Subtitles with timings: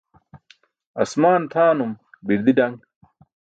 [1.01, 1.91] Aasmaan tʰaanum,
[2.25, 2.73] birdi daṅ